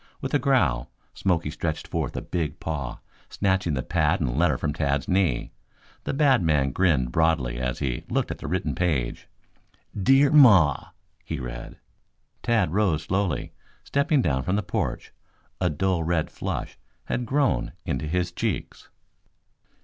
With 0.19 0.33
a 0.33 0.39
growl, 0.39 0.89
Smoky 1.13 1.51
stretched 1.51 1.87
forth 1.87 2.17
a 2.17 2.23
big 2.23 2.59
paw, 2.59 3.01
snatching 3.29 3.75
the 3.75 3.83
pad 3.83 4.19
and 4.19 4.35
letter 4.35 4.57
from 4.57 4.73
Tad's 4.73 5.07
knee. 5.07 5.51
The 6.05 6.13
bad 6.15 6.41
man 6.41 6.71
grinned 6.71 7.11
broadly 7.11 7.59
as 7.59 7.77
he 7.77 8.03
looked 8.09 8.31
at 8.31 8.39
the 8.39 8.47
written 8.47 8.73
page. 8.73 9.27
"'Dear 9.95 10.31
Maw,'" 10.31 10.87
he 11.23 11.39
read. 11.39 11.77
Tad 12.41 12.73
rose 12.73 13.03
slowly, 13.03 13.53
stepping 13.83 14.23
down 14.23 14.41
from 14.41 14.55
the 14.55 14.63
porch. 14.63 15.13
A 15.59 15.69
dull 15.69 16.01
red 16.03 16.31
flush 16.31 16.79
had 17.05 17.27
grown 17.27 17.73
into 17.85 18.07
his 18.07 18.31
cheeks. 18.31 18.89